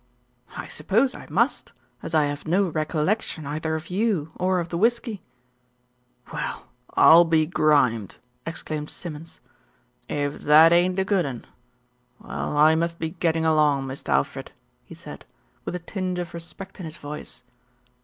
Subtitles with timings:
[0.57, 4.77] "I suppose I must, as I have no recollection, either of you or of the
[4.79, 5.21] whisky."
[6.33, 9.41] "Well, I'll be grimed," exclaimed Simmons.
[10.09, 11.45] "If LITTLE BILSTEAD RECEIVES A SHOCK 75 that ain't a good 'un.
[12.17, 14.51] Well, I must be getting along, Mist' Alfred,"
[14.83, 15.23] he said,
[15.65, 17.43] with a tinge of respect in his voice.